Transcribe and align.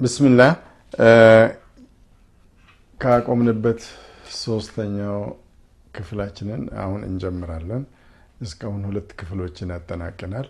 ብስምላህ 0.00 0.52
ካቆምንበት 2.98 3.80
ሶስተኛው 4.38 5.18
ክፍላችንን 5.94 6.62
አሁን 6.82 7.00
እንጀምራለን። 7.08 7.82
እስካሁን 8.40 8.82
ሁለት 8.88 9.10
ክፍሎችን 9.20 9.72
ያጠናቅናል። 9.74 10.46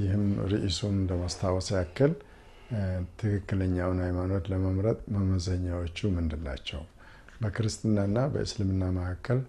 ይህም 0.00 0.24
ርዕሱን 0.52 0.96
ለማስታወስ 1.10 1.68
ያክል 1.76 2.12
ትክክለኛውን 3.20 3.98
ሃይማኖት 4.04 4.44
ለመምረጥ 4.52 4.98
መመዘኛዎቹ 5.16 5.98
ምንድን 6.16 6.42
ናቸው? 6.48 6.82
በክርስትናና 7.42 8.18
በእስልምና 8.34 8.84
መካከል 8.98 9.40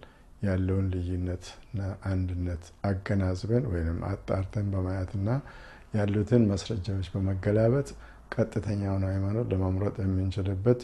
ያለውን 0.43 0.87
ልዩነትና 0.93 1.79
አንድነት 2.11 2.63
አገናዝበን 2.89 3.65
ወይም 3.73 3.99
አጣርተን 4.09 4.67
በማየትና 4.73 5.29
ያሉትን 5.97 6.43
ማስረጃዎች 6.51 7.07
በመገላበጥ 7.13 7.89
ቀጥተኛውን 8.33 9.03
ሃይማኖት 9.09 9.47
ለመምረጥ 9.53 9.95
የምንችልበት 10.03 10.81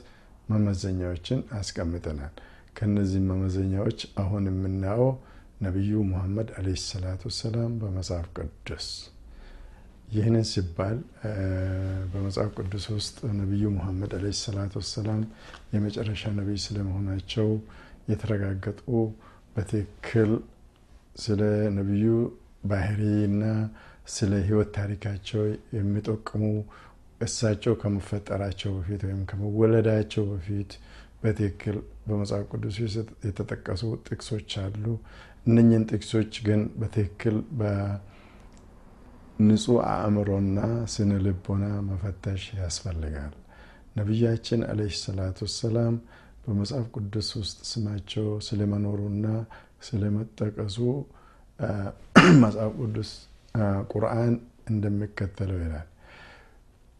መመዘኛዎችን 0.49 1.39
አስቀምጠናል። 1.58 2.34
ከነዚህ 2.77 3.22
መመዘኛዎች 3.30 3.99
አሁን 4.22 4.44
የምናየው 4.49 5.09
ነቢዩ 5.62 5.94
ሙሐመድ 6.09 6.49
ዓለይሂ 6.59 6.77
ሰላቱ 6.85 7.22
ወሰላም 7.30 7.72
በመጽሐፍ 7.81 8.27
ቅዱስ 8.38 8.88
ይህንን 10.13 10.45
ሲባል 10.52 10.98
በመጽሐፍ 12.12 12.52
ቅዱስ 12.59 12.85
ውስጥ 12.95 13.17
ነቢዩ 13.39 13.63
ሙሐመድ 13.75 14.11
ዓለይሂ 14.17 14.36
ሰላቱ 14.44 14.73
ወሰላም 14.81 15.20
የመጨረሻ 15.73 16.31
ነቢይ 16.39 16.59
ስለመሆናቸው 16.66 17.50
የተረጋገጡ 18.11 18.81
በትክክል 19.55 20.31
ስለ 21.23 21.41
ነቢዩ 21.77 22.08
ባህሪና 22.72 23.44
ስለ 24.16 24.34
ሕይወት 24.47 24.70
ታሪካቸው 24.77 25.41
የሚጠቅሙ 25.77 26.44
እሳቸው 27.22 27.73
ከመፈጠራቸው 27.82 28.72
በፊት 28.78 29.02
ወይም 29.08 29.22
ከመወለዳቸው 29.30 30.23
በፊት 30.30 30.72
በትክክል 31.23 31.76
በመጽሐፍ 32.06 32.44
ቅዱስ 32.52 32.76
የተጠቀሱ 33.28 33.84
ጥቅሶች 34.08 34.50
አሉ። 34.64 34.86
እነኝን 35.48 35.84
ጥቅሶች 35.92 36.31
ግን 36.48 36.61
በትክክል 36.80 37.36
በንጹህ 37.59 38.00
አእምሮና 39.89 40.58
ስነ 40.94 41.11
ልቦና 41.26 41.66
መፈተሽ 41.89 42.44
ያስፈልጋል። 42.59 43.33
ነቢያችን 43.95 44.59
ዓለይሂ 44.70 44.92
ሰላቱ 45.04 45.38
ወሰላም 45.48 45.94
በመጽሐፍ 46.44 46.86
ቅዱስ 46.95 47.28
ውስጥ 47.39 47.59
ስማቸው 47.72 48.28
ስለመኖሩና 48.48 49.26
ስለመጠቀሱ 49.88 50.78
መጽሐፍ 52.44 52.72
ቅዱስ 52.81 53.11
ቁርአን 53.92 54.33
እንደሚከተለው 54.72 55.58
ይላል። 55.64 55.88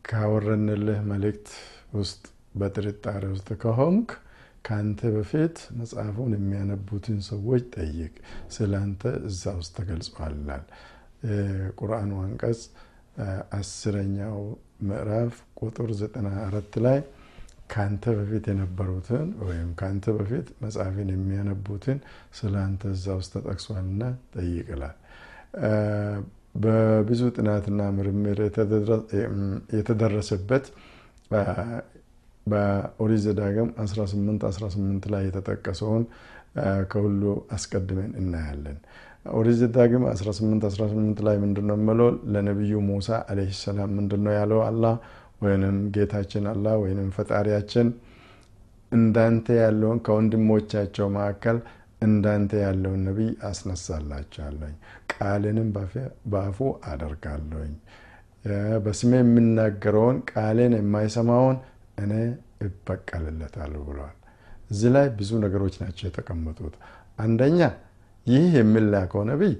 ካወረንልህ 0.10 1.00
መልእክት 1.10 1.48
ውስጥ 1.94 2.22
በጥርጣሬ 2.56 3.24
ውስጥ 3.34 3.50
ከሆንክ 3.62 4.10
ከአንተ 4.66 5.02
በፊት 5.16 5.58
መጽሐፉን 5.80 6.32
የሚያነቡትን 6.38 7.18
ሰዎች 7.30 7.64
ጠይቅ፣ 7.76 8.14
ስለ 8.56 8.74
እዛ 9.30 9.44
ውስጥ 9.60 9.72
ተገልጿላል። 9.78 10.64
ቁርአኑ 11.80 12.12
አንቀጽ 12.24 12.62
አስረኛው 13.58 14.38
ምዕራፍ 14.90 15.34
ቁጥር 15.62 15.90
ዘጠና 16.02 16.28
አራት 16.44 16.74
ላይ 16.86 17.00
ከአንተ 17.72 18.04
በፊት 18.20 18.46
የነበሩትን 18.52 19.28
ወይም 19.48 19.70
ከአንተ 19.80 20.06
በፊት 20.18 20.48
መጽሐፍን 20.64 21.10
የሚያነቡትን 21.14 21.98
ስለ 22.38 22.54
አንተ 22.66 22.92
እዛ 22.96 23.16
ውስጥ 23.20 23.32
ተጠቅሷልና 23.38 24.04
ጠይቅላል። 24.36 24.96
በብዙ 26.56 27.22
ጥናትና 27.36 27.82
ምርምር 27.98 28.40
የተደረሰበት 29.78 30.66
በኦሪት 32.48 33.22
ዘዳግም 33.26 33.70
18 33.82 34.46
18 34.50 35.08
ላይ 35.14 35.24
የተጠቀሰውን 35.28 36.04
ከሁሉ 36.92 37.24
አስቀድመን 37.56 38.12
እናያለን። 38.22 38.78
ኦሪት 39.32 39.58
ዘዳግም 39.62 40.04
18 40.12 40.68
18 40.70 41.24
ላይ 41.28 41.36
ምንድነው 41.44 41.78
የምለው? 41.80 42.10
ለነቢዩ 42.34 42.76
ሙሳ 42.90 43.10
ዓለይሂ 43.32 43.52
ሰላም 43.64 43.90
ምንድነው 43.98 44.34
ያለው? 44.40 44.62
አላህ 44.70 44.96
ወይንም 45.42 45.76
ጌታችን 45.96 46.46
አላህ 46.54 46.74
ወይንም 46.84 47.10
ፈጣሪያችን 47.18 47.88
እንዳንተ 48.92 49.48
ያለውን 49.64 50.00
ከወንድሞቻቸው 50.06 51.08
መካከል 51.18 51.58
እንዳንተ 52.02 52.52
ያለውን 52.64 53.02
ነቢይ 53.08 53.32
አስነሳላቸዋለኝ፣ 53.48 54.76
ቃልንም 55.14 55.70
በአፉ 56.32 56.60
አደርጋለኝ፣ 56.92 57.74
በስሜ 58.86 59.12
የሚናገረውን 59.20 60.18
ቃሌን 60.32 60.74
የማይሰማውን 60.78 61.58
እኔ 62.04 62.14
እበቀልለታለሁ 62.68 63.82
ብለዋል። 63.90 64.16
እዚህ 64.72 64.90
ላይ 64.96 65.08
ብዙ 65.18 65.30
ነገሮች 65.44 65.76
ናቸው 65.84 66.06
የተቀመጡት። 66.08 66.76
አንደኛ 67.20 67.60
ይህ 68.26 68.46
የሚላከው 68.58 69.22
ነቢይ 69.30 69.54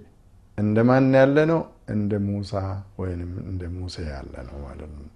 እንደ 0.58 0.78
ማን 0.88 1.06
ያለ 1.18 1.38
ነው? 1.52 1.60
እንደ 1.94 2.12
ሙሳ 2.26 2.54
ወይም 3.00 3.20
እንደ 3.44 3.64
ሙሴ 3.76 3.96
ያለ 4.12 4.34
ነው 4.48 4.58
ማለት 4.66 4.92
ነው። 4.98 5.08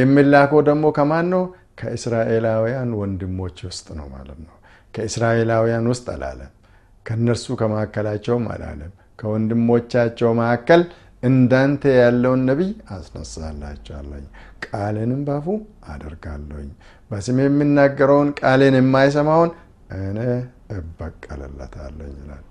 የሚላከው 0.00 0.60
ደግሞ 0.68 0.84
ከማን 0.96 1.26
ነው? 1.34 1.42
ከእስራኤላውያን 1.80 2.90
ወንድሞች 3.00 3.58
ውስጥ 3.66 3.86
ነው 3.98 4.06
ማለት 4.14 4.38
ነው። 4.46 4.54
ከእስራኤላውያን 4.94 5.86
ውስጥ 5.92 6.06
አላለም። 6.14 6.52
ከእነርሱ 7.06 7.46
ከመካከላቸውም 7.60 8.44
አላለም። 8.54 8.92
ከወንድሞቻቸው 9.18 10.30
መካከል 10.38 10.82
እንዳንተ 11.22 11.82
ያለውን 11.98 12.40
ነቢይ 12.48 12.70
አስነሳላቸዋለኝ፣ 12.94 14.24
ቃሌንም 14.66 15.20
ባፉ 15.26 15.46
አደርጋለኝ፣ 15.92 16.70
በስሜ 17.10 17.38
የሚናገረውን 17.46 18.30
ቃሌን 18.40 18.76
የማይሰማውን 18.78 19.50
እኔ 20.00 20.18
እበቀልለታለኝ 20.76 22.12
ይላል። 22.20 22.44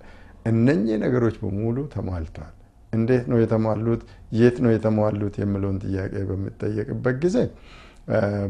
እነኚህ 0.46 0.96
ነገሮች 1.04 1.36
በሙሉ 1.42 1.76
ተሟልተዋል። 1.94 2.54
እንዴት 2.92 3.24
ነው 3.30 3.38
የተሟሉት? 3.42 4.00
የት 4.32 4.56
ነው 4.64 4.70
የተሟሉት? 4.74 5.34
የሚለውን 5.42 5.78
ጥያቄ 5.84 6.14
በሚጠየቅበት 6.30 7.16
ጊዜ 7.24 7.36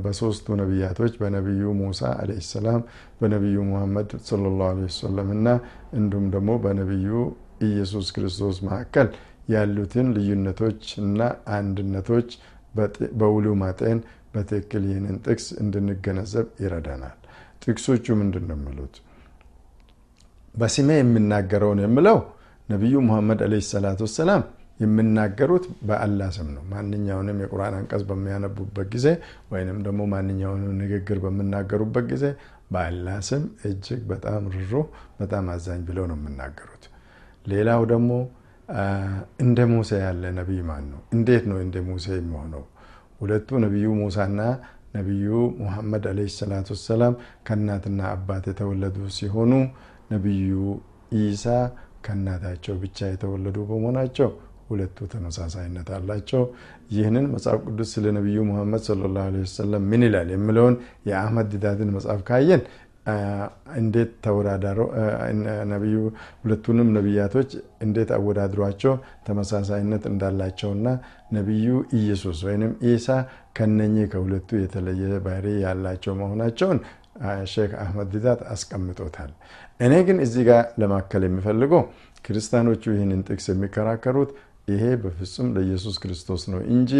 በሶስቱ 0.04 0.54
ነቢያቶች 0.60 1.14
በነቢዩ 1.20 1.64
ሙሳ 1.80 2.02
ዓለይሂ 2.20 2.42
ሰላም፣ 2.50 2.80
በነቢዩ 3.20 3.58
ሙሐመድ 3.70 4.10
ሰለላሁ 4.28 4.66
ዓለይሂ 4.68 4.86
ወሰለም 4.90 5.28
እና 5.36 5.48
እንዲሁም 5.98 6.26
ደግሞ 6.34 6.50
በነቢዩ 6.64 7.10
ኢየሱስ 7.66 8.06
ክርስቶስ 8.16 8.56
መካከል 8.68 9.08
ያሉትን 9.48 10.06
ልዩነቶች 10.16 10.82
እና 11.02 11.20
አንድነቶች 11.56 12.28
በውሉ 13.20 13.46
ማጤን 13.62 13.98
በትክክል 14.34 14.82
ይህንን 14.90 15.16
ጥቅስ 15.26 15.46
እንድንገነዘብ 15.62 16.46
ይረዳናል። 16.62 17.16
ጥቅሶቹ 17.64 18.06
ምንድን 18.20 18.44
ነው 18.50 18.56
የሚሉት? 18.58 18.94
በስሜ 20.54 20.88
የሚናገረውን 20.98 21.80
የምለው 21.84 22.18
ነቢዩ 22.68 22.94
ሙሐመድ 23.06 23.40
ዓለይሂ 23.46 23.62
ሰላቱ 23.72 24.00
ወሰላም 24.06 24.42
የሚናገሩት 24.80 25.64
በአላህ 25.88 26.28
ስም 26.36 26.48
ነው። 26.54 26.62
ማንኛውንም 26.72 27.38
የቁርአን 27.42 27.74
አንቀጽ 27.78 28.02
በሚያነቡበት 28.08 28.86
ጊዜ 28.94 29.06
ወይንም 29.52 29.78
ደግሞ 29.86 30.02
ማንኛውንም 30.12 30.72
ንግግር 30.80 31.18
በሚናገሩበት 31.24 32.06
ጊዜ 32.12 32.24
በአላህ 32.70 33.16
ስም 33.28 33.42
እጅግ 33.68 34.02
በጣም 34.10 34.42
ርኅሩህ 34.54 34.86
በጣም 35.18 35.50
አዛኝ 35.54 35.80
ብለው 35.88 36.06
ነው 36.10 36.16
የሚናገሩት። 36.20 36.84
ሌላው 37.46 37.82
ደግሞ 37.92 38.10
እንደ 39.42 39.58
ሙሴ 39.70 39.90
ያለ 40.02 40.24
ነቢይ 40.36 40.60
ማን 40.68 40.84
ነው? 40.92 41.00
እንዴት 41.14 41.44
ነው 41.50 41.58
እንደ 41.64 41.76
ሙሴ 41.88 42.06
የሚሆነው? 42.16 42.62
ሁለቱ 43.20 43.58
ነቢዩ 43.64 43.88
ሙሳና 43.98 44.38
ነቢዩ 44.94 45.26
ሙሐመድ 45.60 46.04
ዓለይሂ 46.10 46.30
ሰላቱ 46.38 46.68
ወሰላም 46.74 47.14
ከእናትና 47.46 48.00
አባት 48.14 48.44
የተወለዱ 48.50 48.96
ሲሆኑ 49.16 49.52
ነቢዩ 50.12 50.54
ኢሳ 51.20 51.44
ከእናታቸው 52.06 52.74
ብቻ 52.82 52.98
የተወለዱ 53.12 53.56
በመሆናቸው 53.68 54.30
ሁለቱ 54.72 55.06
ተመሳሳይነት 55.12 55.88
አላቸው። 55.96 56.42
ይህንን 56.90 57.26
መጽሐፍ 57.34 57.60
ቅዱስ 57.66 57.90
ስለ 57.94 58.06
ነቢዩ 58.16 58.38
ሙሐመድ 58.48 58.82
ሰለላሁ 58.88 59.22
ዓለይሂ 59.26 59.44
ወሰለም 59.46 59.84
ምን 59.92 60.04
ይላል 60.06 60.30
የሚለውን 60.34 60.76
የአህመድ 61.08 61.48
ዲዳትን 61.54 61.92
መጽሐፍ 61.96 62.22
ካየን 62.28 62.62
እንዴት 63.78 64.10
ተወዳዳሮ 64.24 64.80
ነቢዩ 65.72 65.96
ሁለቱንም 66.42 66.88
ነቢያቶች 66.96 67.50
እንዴት 67.86 68.10
አወዳድሯቸው 68.16 68.94
ተመሳሳይነት 69.26 70.04
እንዳላቸውና 70.10 70.86
ነቢዩ 71.32 71.66
ኢየሱስ 71.98 72.40
ወይም 72.48 72.62
ኢሳ 72.90 73.08
ከነኚህ 73.58 74.06
ከሁለቱ 74.12 74.50
የተለየ 74.60 75.18
ባህሪ 75.26 75.48
ያላቸው 75.64 76.14
መሆናቸውን 76.20 76.80
ሼክ 77.52 77.72
አህመድ 77.82 78.08
ዲዳት 78.14 78.40
አስቀምጦታል። 78.52 79.32
እኔ 79.80 79.92
ግን 80.06 80.18
እዚህ 80.24 80.42
ጋር 80.48 80.62
ለማከል 80.80 81.22
የሚፈልገው 81.26 81.82
ክርስቲያኖቹ 82.24 82.82
ይህንን 82.94 83.20
ጥቅስ 83.28 83.46
የሚከራከሩት 83.50 84.30
ይሄ 84.72 84.84
በፍጹም 85.02 85.48
ለኢየሱስ 85.56 85.96
ክርስቶስ 86.02 86.42
ነው 86.52 86.60
እንጂ 86.74 86.92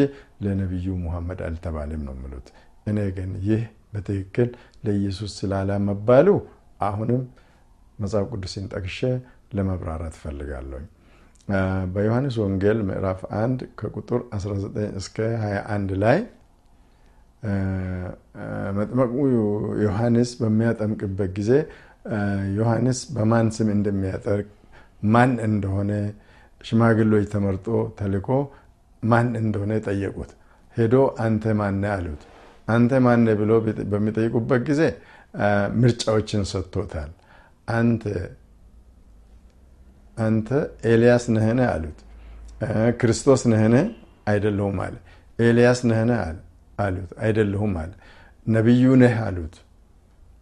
ለነቢዩ 0.44 0.96
ሙሐመድ 1.04 1.40
አልተባለም 1.48 2.02
ነው 2.06 2.14
የሚሉት። 2.16 2.48
እኔ 2.86 2.98
ግን 3.16 3.30
ይህ 3.48 3.62
በትክክል 3.92 4.48
ለኢየሱስ 4.86 5.32
ስላላመባሉ 5.40 6.28
አሁንም 6.80 7.22
መጽሐፍ 7.98 8.26
ቅዱስን 8.32 8.66
ጠቅሼ 8.72 8.98
ለመብራራት 9.56 10.14
እፈልጋለሁ። 10.18 10.80
በዮሐንስ 11.94 12.34
ወንጌል 12.42 12.78
ምዕራፍ 12.88 13.20
1 13.36 13.62
ከቁጥር 13.78 14.20
19 14.36 14.96
እስከ 15.00 15.16
21 15.42 15.92
ላይ 16.02 16.18
መጥመቁ 18.76 19.12
ዮሐንስ 19.84 20.30
በሚያጠምቅበት 20.40 21.30
ጊዜ 21.38 21.50
ዮሐንስ 22.58 23.00
በማን 23.14 23.48
ስም 23.56 23.68
እንደሚያጠርቅ 23.74 24.48
ማን 25.06 25.32
እንደሆነ 25.46 25.92
ሽማግሎች 26.62 27.24
ተመርጦ 27.32 27.66
ተልኮ 27.98 28.28
ማን 29.02 29.28
እንደሆነ 29.40 29.72
ጠየቁት። 29.86 30.30
ሄዶ 30.76 30.94
አንተ 31.24 31.44
ማነ 31.58 31.84
አሉት። 31.94 32.22
አንተ 32.68 33.00
ማነ 33.04 33.26
ብሎ 33.40 33.52
በሚጠይቁበት 33.92 34.60
ጊዜ 34.68 34.82
ምርጫዎችን 35.82 36.42
ሰጥቶታል። 36.50 37.10
አንተ 37.72 38.04
አንተ 40.16 40.48
ኤልያስ 40.90 41.24
ነህን 41.34 41.60
አሉት። 41.66 41.98
ክርስቶስ 43.00 43.42
ነህን? 43.52 43.74
አይደለሁም 44.28 44.76
አለ። 44.84 44.94
ኤልያስ 45.38 45.80
ነህን 45.88 46.10
አሉት። 46.78 47.10
አይደለሁም 47.22 47.72
አለ። 47.82 47.92
ነቢዩ 48.46 48.84
ነህ 49.02 49.16
አሉት። 49.26 49.54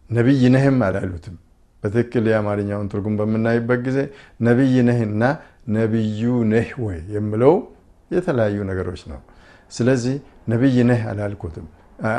ነቢይ 0.09 0.43
ነህም 0.53 0.77
አላሉትም። 0.87 1.35
በትክክል 1.83 2.25
የአማርኛውን 2.29 2.87
ትርጉም 2.91 3.15
በምናይበት 3.19 3.79
ጊዜ 3.85 3.99
ነቢይ 4.41 4.75
ነህና 4.89 5.23
ነቢዩ 5.71 6.21
ነህ 6.51 6.69
ወይ 6.85 6.99
የምለው 7.15 7.55
የተለያዩ 8.11 8.57
ነገሮች 8.69 9.01
ነው። 9.11 9.19
ስለዚህ 9.71 10.15
ነቢይ 10.47 10.77
ነህ 10.89 11.01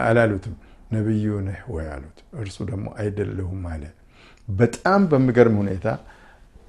አላሉትም። 0.02 0.54
ነቢዩ 0.92 1.26
ነህ 1.46 1.60
ወይ 1.74 1.86
አሉት። 1.94 2.18
እርሱ 2.40 2.56
ደግሞ 2.70 2.86
አይደለሁም 3.00 3.62
አለ። 3.72 3.84
በጣም 4.48 5.00
በሚገርም 5.10 5.56
ሁኔታ 5.62 5.86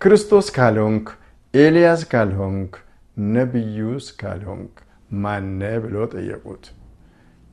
ክርስቶስ 0.01 0.47
ካልሆንክ፣ 0.55 1.07
ኤልያስ 1.53 2.01
ካልሆንክ፣ 2.11 2.73
ነቢዩስ 3.33 4.05
ካልሆንክ 4.21 4.75
ማነ 5.17 5.61
ብሎ 5.83 5.95
ጠየቁት። 6.13 6.63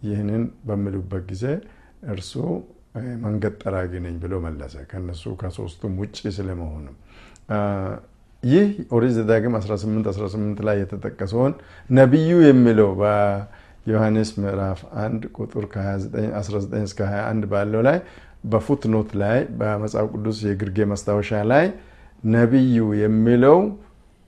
ይህንን 0.03 0.43
በሚሉበት 0.67 1.23
ጊዜ 1.31 1.45
እርሱ 2.13 2.33
መንገድ 3.25 3.55
ጠራጊ 3.63 3.93
ነኝ 4.05 4.15
ብሎ 4.23 4.35
መለሰ። 4.47 4.77
ከነሱ 4.91 5.25
ከሶስቱም 5.41 5.93
ውጭ 6.03 6.17
ስለመሆኑ 6.39 6.87
ይህ 8.43 8.67
ኦሪት 8.97 9.13
ዘዳግም 9.17 9.55
18 9.57 10.07
18 10.13 10.61
ላይ 10.69 10.77
የተጠቀሰውን 10.83 11.53
ነቢዩ 11.91 12.31
የሚለው 12.47 12.91
በዮሐንስ 13.01 14.31
ምዕራፍ 14.41 14.81
1 15.03 15.27
ቁጥር 15.39 15.65
19 15.75 16.79
እስከ 16.89 17.01
21 17.11 17.47
ባለው 17.53 17.83
ላይ 17.89 17.99
በፉትኖት 18.45 19.11
ላይ 19.23 19.39
በመጽሐፍ 19.61 20.09
ቅዱስ 20.15 20.39
የግርጌ 20.49 20.87
መስታወሻ 20.93 21.41
ላይ 21.53 21.67
ነቢዩ 22.37 22.87
የሚለው 23.03 23.59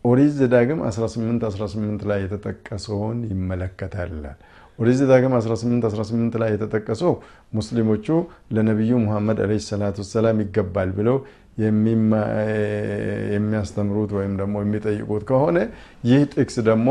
ኦሪት 0.04 0.32
ዘዳግም 0.38 0.80
18 0.86 1.44
18 1.50 2.08
ላይ 2.10 2.18
የተጠቀሰውን 2.24 3.18
ይመለከታል። 3.32 4.14
ኦሪት 4.78 4.96
ዘዳግም 5.00 5.32
18 5.38 5.86
18 5.88 6.36
ላይ 6.42 6.50
የተጠቀሰው 6.54 7.12
ሙስሊሞቹ 7.54 8.06
ለነቢዩ 8.56 8.92
ሙሐመድ 9.04 9.40
ዓለይሂ 9.44 9.60
ሰላቱ 9.70 9.96
ወሰላም 10.04 10.40
ይገባል 10.44 10.90
ብለው 10.98 11.16
የሚያስተምሩት 13.34 14.10
ወይም 14.18 14.34
ደግሞ 14.40 14.54
የሚጠይቁት 14.64 15.24
ከሆነ 15.30 15.58
ይህ 16.10 16.22
ጥቅስ 16.34 16.56
ደግሞ 16.70 16.88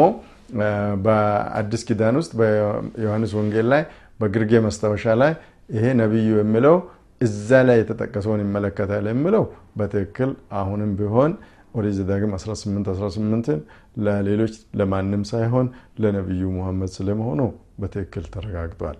በአዲስ 1.06 1.84
ኪዳን 1.90 2.16
ውስጥ 2.22 2.32
በዮሐንስ 2.40 3.32
ወንጌል 3.40 3.68
ላይ 3.74 3.84
በግርጌ 4.20 4.54
መስታወሻ 4.66 5.14
ላይ 5.22 5.32
ይሄ 5.76 5.86
ነቢዩ 6.02 6.30
የሚለው 6.42 6.76
እዛ 7.22 7.50
ላይ 7.68 7.78
የተጠቀሰውን 7.82 8.42
ይመለከታል 8.44 9.06
የሚለው 9.12 9.44
በትክክል 9.80 10.30
አሁንም 10.62 10.92
ቢሆን 11.00 11.32
ኦሪት 11.76 11.96
ዘዳግም 12.00 12.32
18 12.38 12.90
18ን 12.94 13.60
ለሌሎች 14.06 14.54
ለማንም 14.80 15.24
ሳይሆን 15.32 15.68
ለነቢዩ 16.04 16.44
ሙሐመድ 16.58 16.92
ስለመሆኑ 16.98 17.42
በትክክል 17.82 18.26
ተረጋግጧል። 18.34 18.98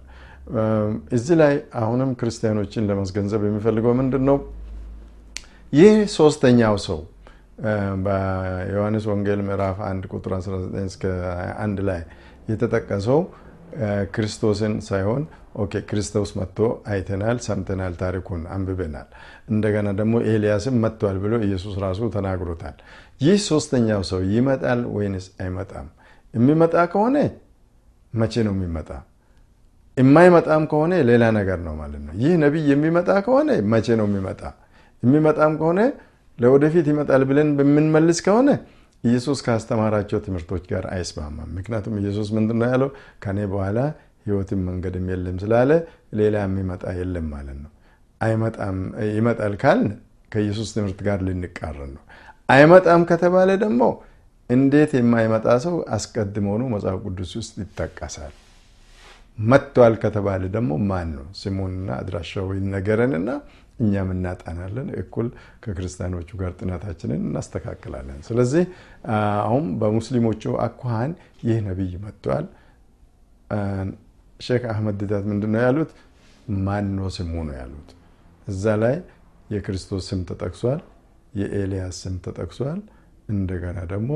እዚህ 1.18 1.36
ላይ 1.42 1.54
አሁንም 1.82 2.10
ክርስቲያኖችን 2.20 2.88
ለማስገንዘብ 2.90 3.42
የሚፈልገው 3.48 3.94
ምንድን 4.00 4.24
ነው? 4.30 4.38
ይህ 5.74 5.94
ሶስተኛው 6.16 6.76
ሰው 6.86 7.00
በዮሐንስ 8.06 9.04
ወንጌል 9.12 9.42
ምዕራፍ 9.48 9.78
1 9.86 10.08
ቁጥር 10.14 10.32
19 10.38 10.82
እስከ 10.86 11.04
21 11.26 11.84
ላይ 11.90 12.02
የተጠቀሰው 12.50 13.20
ክርስቶስን 14.14 14.74
ሳይሆን 14.88 15.22
okay 15.56 15.74
ክርስቶስ 15.90 16.30
መጥቶ 16.40 16.60
አይተናል፣ 16.92 17.38
ሰምተናል፣ 17.48 17.94
ታሪኩን 18.02 18.42
አንብበናል። 18.56 19.08
እንደገና 19.52 19.88
ደግሞ 20.00 20.14
ኤልያስም 20.32 20.76
መጥቷል 20.84 21.18
ብሎ 21.24 21.34
ኢየሱስ 21.48 21.76
ራሱ 21.86 22.10
ተናግሮታል። 22.16 22.76
ይህ 23.22 23.38
ሶስተኛው 23.50 24.04
ሰው 24.12 24.22
ይመጣል 24.34 24.82
ወይንስ 24.96 25.28
አይመጣም? 25.42 25.88
የሚመጣ 26.34 26.76
ከሆነ 26.94 27.18
መቼ 28.14 28.34
ነው 28.48 28.54
የሚመጣ? 28.58 28.90
የማይመጣም 29.98 30.64
ከሆነ 30.72 30.94
ሌላ 31.10 31.24
ነገር 31.38 31.60
ነው 31.66 31.74
ማለት 31.76 32.02
ነው። 32.08 32.14
ይህ 32.22 32.34
ነቢይ 32.44 32.68
የሚመጣ 32.72 33.10
ከሆነ 33.26 33.50
መቼ 33.74 33.88
ነው 34.00 34.08
የሚመጣ? 34.10 34.42
የሚመጣም 35.04 35.54
ከሆነ 35.60 35.82
ለወደፊት 36.40 36.86
ይመጣል 36.92 37.24
ብለን 37.30 37.50
በምንመልስ 37.58 38.20
ከሆነ 38.26 38.50
ኢየሱስ 39.04 39.40
ካስተማራቸው 39.46 40.20
ትምህርቶች 40.26 40.64
ጋር 40.72 40.86
አይስማማም። 40.96 41.50
ምክንያቱም 41.58 41.94
ኢየሱስ 42.02 42.28
ምንድን 42.38 42.62
ያለው? 42.68 42.90
ከኔ 43.24 43.40
በኋላ 43.54 43.78
ሕይወትም 44.26 44.60
መንገድም 44.68 45.06
የለም 45.12 45.38
ስላለ 45.44 45.72
ሌላ 46.20 46.36
የሚመጣ 46.46 46.84
የለም 47.00 47.28
ማለት 47.34 47.58
ነው። 47.64 47.72
ይመጣል 49.16 49.54
ካልን 49.62 49.92
ከኢየሱስ 50.32 50.70
ትምህርት 50.76 51.00
ጋር 51.08 51.20
ልንቃረን 51.28 51.92
ነው። 51.96 52.04
አይመጣም 52.50 53.02
ከተባለ 53.10 53.50
ደግሞ 53.64 53.82
እንዴት 54.50 54.92
የማይመጣ 55.00 55.48
ሰው 55.66 55.76
አስቀድሞውኑ 55.96 56.64
መጽሐፍ 56.74 56.98
ቅዱስ 57.06 57.32
ውስጥ 57.40 57.54
ይጠቀሳል? 57.64 58.34
መጥቷል 59.38 59.94
ከተባለ 60.04 60.44
ደግሞ 60.56 60.72
ማን 60.90 61.10
ነው? 61.18 61.26
ስሙንና 61.42 61.90
አድራሻው 62.02 62.48
ይነገረንና 62.58 63.30
እኛም 63.82 64.10
እናጣናለን። 64.16 64.88
እኩል 65.02 65.28
ከክርስቲያኖቹ 65.64 66.30
ጋር 66.42 66.52
ጥናታችንን 66.60 67.22
እናስተካክላለን። 67.28 68.20
ስለዚህ 68.28 68.64
አሁን 69.42 69.66
በሙስሊሞቹ 69.82 70.54
አኳኋን 70.66 71.14
ይህ 71.44 71.60
ነቢይ 71.68 71.94
መጥቷል። 72.06 72.46
ሼክ 74.40 74.64
አህመድ 74.72 74.96
ዲዳት 75.02 75.26
ምንድን 75.32 75.52
ነው 75.56 75.62
ያሉት? 75.66 75.90
ማን 76.62 76.86
ነው 76.98 77.08
ስሙ 77.16 77.34
ነው 77.48 77.56
ያሉት። 77.60 77.90
እዛ 78.48 78.64
ላይ 78.84 78.96
የክርስቶስ 79.52 80.04
ስም 80.10 80.22
ተጠቅሷል፣ 80.30 80.80
የኤልያስ 81.34 81.98
ስም 82.04 82.16
ተጠቅሷል። 82.26 82.80
እንደገና 83.30 83.80
ደግሞ 83.92 84.12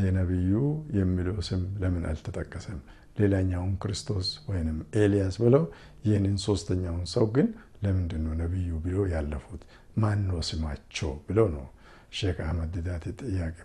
የነቢዩ 0.00 0.52
የሚለው 0.98 1.36
ስም 1.48 1.62
ለምን 1.82 2.04
አልተጠቀሰም? 2.10 2.78
ሌላኛውን 3.20 3.72
ክርስቶስ 3.82 4.28
ወይም 4.48 4.68
ኤልያስ 4.96 5.36
ብለው 5.42 5.64
ይህንን 6.04 6.36
ሶስተኛውን 6.46 7.04
ሰው 7.14 7.24
ግን 7.34 7.48
ለምንድን 7.82 8.22
ነው 8.26 8.32
ነቢዩ 8.40 8.70
ብሎ 8.84 8.96
ያለፉት? 9.12 9.62
ማን 9.96 10.20
ነው 10.28 10.38
ስማቸው 10.48 11.12
ብለው 11.26 11.46
ነው 11.54 11.64
ሼክ 12.12 12.38
አህመድ 12.44 12.70
ዲዳት 12.76 13.04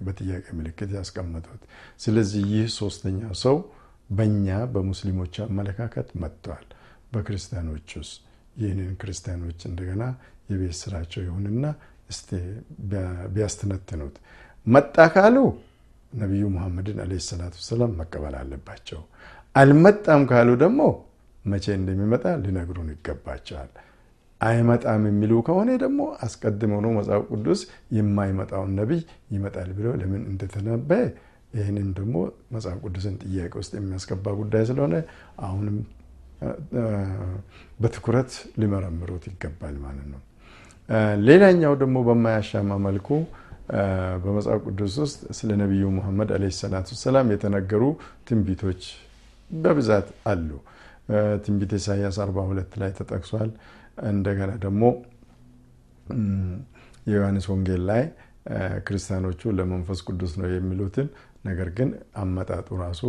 በጥያቄ 0.05 0.45
ምልክት 0.57 0.89
ያስቀመጡት። 0.97 1.61
ስለዚህ 1.99 2.43
ይህ 2.53 2.67
ሶስተኛው 2.79 3.33
ሰው 3.43 3.55
በእኛ 4.09 4.47
በሙስሊሞች 4.73 5.35
አመለካከት 5.45 6.07
መጥተዋል። 6.23 6.67
በክርስቲያኖች 7.13 7.89
ውስጥ 7.99 8.15
ይህንን 8.55 8.91
ክርስቲያኖች 9.01 9.59
እንደገና 9.69 10.03
የቤት 10.49 10.75
ስራቸው 10.81 11.21
ይሁንና 11.27 11.65
እስቲ 12.09 12.29
ቢያስተነትኑት 13.35 14.15
መጣ 14.67 14.95
ካሉ 15.13 15.37
ነቢዩ 16.13 16.43
ሙሐመድን 16.53 16.97
ዓለይሂ 17.03 17.21
ሰላቱ 17.29 17.53
ወሰላም 17.61 17.91
መቀበል 18.01 18.35
አለባቸው። 18.41 19.01
አልመጣም 19.55 20.21
ካሉ 20.29 20.49
ደግሞ 20.63 20.81
መቼ 21.45 21.65
እንደሚመጣ 21.79 22.25
ሊነግሩን 22.43 22.89
ይገባቸዋል። 22.93 23.71
አይመጣም 24.41 25.03
የሚሉ 25.09 25.33
ከሆነ 25.47 25.69
ደግሞ 25.83 26.01
አስቀድመው 26.25 26.79
ነው 26.85 26.91
መጽሐፍ 26.97 27.23
ቅዱስ 27.31 27.61
የማይመጣውን 27.97 28.71
ነቢይ 28.79 29.01
ይመጣል 29.35 29.69
ብለው 29.77 29.93
ለምን 30.01 30.23
እንደተነበየ 30.31 31.05
ይህንን 31.53 31.89
ደግሞ 31.99 32.15
መጽሐፍ 32.55 32.77
ቅዱስን 32.85 33.15
ጥያቄ 33.23 33.53
ውስጥ 33.61 33.71
የሚያስገባ 33.77 34.33
ጉዳይ 34.39 34.63
ስለሆነ 34.69 34.95
አሁንም 35.45 35.77
በትኩረት 37.79 38.31
ሊመረምሩት 38.61 39.23
ይገባል 39.29 39.75
ማለት 39.85 40.07
ነው። 40.13 40.21
ሌላኛው 41.27 41.73
ደግሞ 41.81 41.97
በማያሻማ 42.07 42.77
መልኩ 42.85 43.07
በመጽሐፍ 44.23 44.59
ቅዱስ 44.67 44.95
ውስጥ 45.03 45.21
ስለ 45.37 45.51
ነቢዩ 45.61 45.83
ሙሐመድ 45.95 46.29
ዓለይሂ 46.35 46.53
ሰላቱ 46.59 46.89
ወሰላም 46.95 47.31
የተነገሩ 47.33 47.83
ትንቢቶች 48.27 48.81
በብዛት 49.49 50.07
አሉ። 50.31 50.49
ትንቢት 51.45 51.71
ኢሳያስ 51.79 52.15
42 52.21 52.77
ላይ 52.81 52.91
ተጠቅሷል። 52.99 53.49
እንደገና 54.09 54.51
ደግሞ 54.63 54.83
የዮሐንስ 57.07 57.45
ወንጌል 57.51 57.81
ላይ 57.89 58.03
ክርስቲያኖቹ 58.87 59.51
ለመንፈስ 59.57 59.99
ቅዱስ 60.07 60.33
ነው 60.39 60.47
የሚሉትን 60.51 61.07
ነገር 61.45 61.69
ግን 61.77 61.89
አመጣጡ 62.17 62.67
ራሱ 62.83 63.01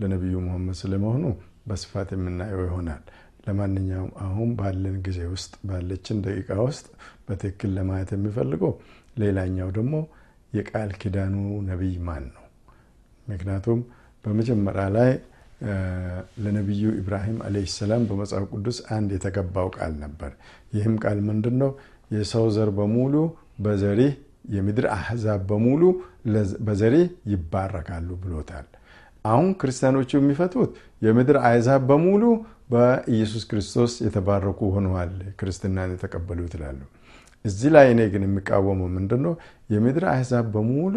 ለነቢዩ 0.00 0.36
ሙሐመድ 0.46 0.76
ስለመሆኑ 0.82 1.24
በስፋት 1.68 2.08
የምናየው 2.14 2.62
ይሆናል። 2.66 3.02
ለማንኛውም 3.46 4.12
አሁን 4.26 4.50
ባለን 4.58 4.96
ጊዜ 5.06 5.20
ውስጥ 5.32 5.52
ባለችን 5.68 6.22
ደቂቃ 6.26 6.50
ውስጥ 6.66 6.86
በትክክል 7.26 7.70
ለማየት 7.78 8.10
የሚፈልገው 8.14 8.72
ሌላኛው 9.18 9.68
ደግሞ 9.70 9.94
የቃል 10.52 10.90
ኪዳኑ 11.00 11.34
ነቢይ 11.68 11.94
ማን 12.06 12.24
ነው? 12.34 12.44
ምክንያቱም 13.26 13.80
በመጀመሪያ 14.24 14.84
ላይ 14.96 15.10
ለነቢዩ 16.44 16.84
ኢብራሂም 16.98 17.38
ዓለይሂ 17.46 17.66
ሰላም 17.74 18.02
በመጽሐፍ 18.08 18.44
ቅዱስ 18.52 18.78
አንድ 18.96 19.10
የተገባው 19.16 19.68
ቃል 19.76 19.92
ነበር። 20.02 20.32
ይህም 20.72 20.94
ቃል 21.04 21.18
ምንድን 21.28 21.56
ነው? 21.62 21.70
የሰው 22.10 22.46
ዘር 22.56 22.70
በሙሉ 22.78 23.14
በዘሪህ 23.64 24.12
የምድር 24.50 24.86
አሕዛብ 24.94 25.42
በሙሉ 25.50 25.82
በዘሪህ 26.66 27.04
ይባረካሉ 27.32 28.08
ብሎታል። 28.22 28.66
አሁን 29.24 29.48
ክርስቲያኖቹ 29.60 30.10
የሚፈቱት 30.18 30.70
የምድር 31.02 31.36
አሕዛብ 31.46 31.82
በሙሉ 31.90 32.24
በኢየሱስ 32.72 33.44
ክርስቶስ 33.50 33.92
የተባረኩ 34.06 34.60
ሆነዋል፣ 34.74 35.10
ክርስትናን 35.40 35.94
የተቀበሉት 35.94 36.52
ይላሉ። 36.58 36.80
እዚህ 37.44 37.70
ላይ 37.74 37.86
እኔ 37.94 38.00
ግን 38.12 38.22
የሚቃወመው 38.26 38.88
ምንድን 38.96 39.20
ነው? 39.26 39.34
የምድር 39.70 40.04
አሕዛብ 40.12 40.44
በሙሉ 40.54 40.96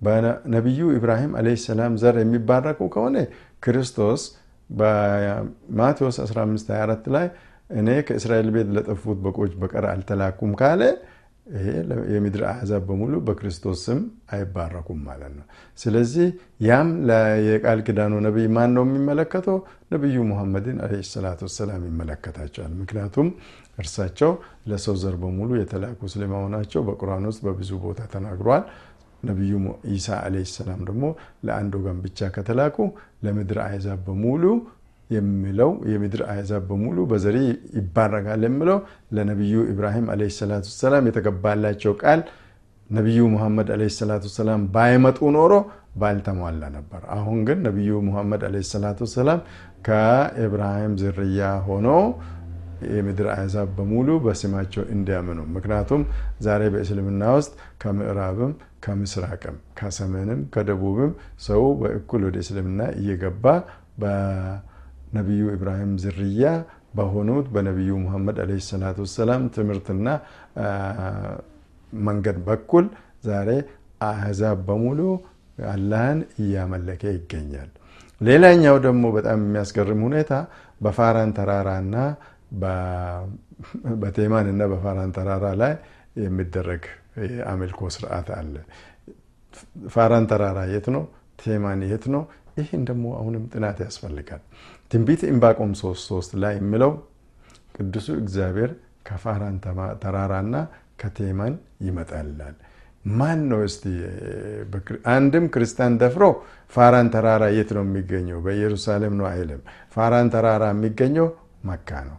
በነቢዩ 0.00 0.80
ኢብራሂም 0.96 1.32
ዓለይሂ 1.38 1.56
ሰላም 1.64 1.92
ዘር 2.02 2.16
የሚባረኩ 2.22 2.80
ከሆነ 2.94 3.16
ክርስቶስ 3.62 4.22
በማቴዎስ 4.70 6.16
1524 6.24 7.12
ላይ 7.16 7.26
እኔ 7.72 7.88
ከእስራኤል 8.08 8.48
ቤት 8.54 8.68
ለጠፉት 8.76 9.18
በጎች 9.24 9.52
በቀር 9.60 9.84
አልተላኩም 9.92 10.52
ካለ 10.60 10.82
ይሄ 11.46 11.66
የምድር 12.12 12.42
አሕዛብ 12.50 12.82
በሙሉ 12.88 13.14
በክርስቶስ 13.26 13.82
ስም 13.86 13.98
አይባረኩም 14.34 15.00
ማለት 15.08 15.32
ነው። 15.36 15.44
ስለዚህ 15.78 16.26
ያም 16.60 16.88
የቃል 17.46 17.80
ኪዳኑ 17.86 18.14
ነቢይ 18.26 18.46
ማን 18.56 18.70
ነው 18.76 18.84
የሚመለከተው? 18.86 19.58
ነቢዩ 19.92 20.16
ሙሐመድን 20.30 20.78
ዓለይሂ 20.84 21.04
ሰላቱ 21.12 21.40
ወሰላም 21.48 21.84
ይመለከታቸዋል። 21.90 22.72
ምክንያቱም 22.80 23.28
እርሳቸው 23.78 24.32
ለሰው 24.70 24.96
ዘር 25.02 25.16
በሙሉ 25.22 25.50
የተላኩ 25.60 26.00
ስለመሆናቸው 26.12 26.82
በቁርአን 26.88 27.26
ውስጥ 27.30 27.40
በብዙ 27.46 27.72
ቦታ 27.84 28.02
ተናግሯል። 28.14 28.64
ነቢዩ 29.22 29.52
ኢሳ 29.94 30.08
ዓለይሂ 30.22 30.46
ሰላም 30.56 30.80
ደግሞ 30.88 31.04
ለአንድ 31.46 31.72
ወገን 31.78 31.98
ብቻ 32.04 32.28
ከተላኩ 32.34 32.76
ለምድር 33.26 33.58
አሕዛብ 33.66 34.00
በሙሉ 34.08 34.42
የሚለው 35.10 35.70
የምድር 35.90 36.22
አሕዛብ 36.30 36.62
በሙሉ 36.70 36.98
በዘሪ 37.10 37.36
ይባረካል 37.78 38.42
የሚለው 38.46 38.78
ለነቢዩ 39.16 39.56
ኢብራሂም 39.72 40.06
ዓለይሂ 40.14 40.32
ሰላቱ 40.40 40.64
ወሰላም 40.72 41.06
የተገባላቸው 41.10 41.94
ቃል 42.02 42.22
ነቢዩ 42.90 43.20
ሙሐመድ 43.34 43.68
ዓለይሂ 43.74 43.92
ሰላቱ 44.00 44.24
ወሰላም 44.30 44.62
ባይመጡ 44.74 45.18
ኖሮ 45.36 45.52
ባልተሟላ 46.00 46.62
ነበር። 46.76 47.02
አሁን 47.16 47.38
ግን 47.48 47.58
ነቢዩ 47.66 47.92
ሙሐመድ 48.08 48.42
ዓለይሂ 48.48 48.64
ሰላቱ 48.72 48.98
ወሰላም 49.06 49.40
ከኢብራሂም 49.88 50.94
ዝርያ 51.02 51.40
ሆኖ 51.68 51.88
የምድር 52.94 53.28
አሕዛብ 53.34 53.68
በሙሉ 53.76 54.08
በስማቸው 54.24 54.84
እንዲያምኑ 54.94 55.40
ምክንያቱም 55.56 56.02
ዛሬ 56.46 56.62
በእስልምና 56.74 57.22
ውስጥ 57.36 57.52
ከምዕራብም 57.82 58.52
ከምስራቅም 58.86 59.56
ከሰሜንም 59.78 60.40
ከደቡብም 60.54 61.12
ሰው 61.46 61.62
በእኩል 61.80 62.24
ወደ 62.28 62.36
እስልምና 62.44 62.82
እየገባ 63.00 63.44
በነቢዩ 64.02 65.44
ኢብራሂም 65.56 65.94
ዝርያ 66.02 66.44
በሆኑት 66.98 67.46
በነቢዩ 67.54 67.92
ሙሐመድ 68.04 68.36
ዓለይሂ 68.42 68.60
ሰላቱ 68.68 68.98
ወሰላም 69.06 69.42
ትምህርትና 69.56 70.06
መንገድ 71.92 72.38
በኩል 72.46 72.84
ዛሬ 73.24 73.50
አሕዛብ 74.08 74.58
በሙሉ 74.68 75.00
አላህን 75.72 76.18
እያመለከ 76.42 77.02
ይገኛል። 77.16 77.68
ሌላኛው 78.20 78.76
ደግሞ 78.86 79.04
በጣም 79.16 79.38
የሚያስገርም 79.44 80.00
ሁኔታ 80.06 80.32
በፋራን 80.80 81.30
ተራራና 81.38 81.94
በቴማን 84.02 84.46
እና 84.52 84.62
በፋራን 84.72 85.12
ተራራ 85.16 85.46
ላይ 85.62 85.72
የሚደረግ 86.24 86.82
የአምልኮ 87.30 87.80
ስርዓት 87.94 88.28
አለ። 88.38 88.54
ፋራን 89.88 90.26
ተራራ 90.30 90.58
የት 90.72 90.86
ነው? 90.94 91.04
ቴማን 91.42 91.80
የት 91.90 92.04
ነው? 92.14 92.22
ይህን 92.58 92.82
ደግሞ 92.88 93.06
አሁንም 93.18 93.44
ጥናት 93.52 93.78
ያስፈልጋል። 93.84 94.42
ትንቢት 94.90 95.22
ዕንባቆም 95.30 95.72
ሶስት 96.04 96.30
ላይ 96.42 96.54
የሚለው 96.60 96.92
ቅዱሱ 97.76 98.08
እግዚአብሔር 98.22 98.70
ከፋራን 99.06 99.56
ተራራና 100.02 100.54
ከቴማን 101.00 101.54
ይመጣል 101.86 102.28
ይላል። 102.32 102.56
ማን 103.10 103.40
ነው 103.50 103.60
እስቲ? 103.66 103.84
አንድም 105.12 105.44
ክርስቲያን 105.54 105.98
ደፍሮ 106.00 106.24
ፋራን 106.72 107.08
ተራራ 107.14 107.44
የት 107.56 107.70
ነው 107.76 107.84
የሚገኘው? 107.86 108.38
በኢየሩሳሌም 108.44 109.14
ነው 109.20 109.26
አይልም። 109.32 109.60
ፋራን 109.94 110.30
ተራራ 110.34 110.64
የሚገኘው 110.74 111.28
መካ 111.64 111.90
ነው። 112.08 112.16